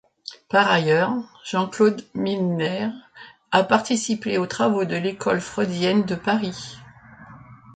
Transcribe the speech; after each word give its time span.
Par 0.49 0.71
ailleurs, 0.71 1.13
Jean-Claude 1.45 2.03
Milner 2.15 2.89
a 3.51 3.63
participé 3.63 4.39
aux 4.39 4.47
travaux 4.47 4.83
de 4.83 4.95
l'École 4.95 5.39
freudienne 5.39 6.05
de 6.05 6.15
Paris. 6.15 6.79